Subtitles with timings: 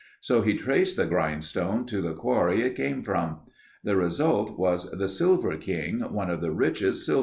[0.19, 3.41] So he traced the grindstone to the quarry it came from.
[3.83, 7.19] The result was the Silver King, one of the richest silver mines.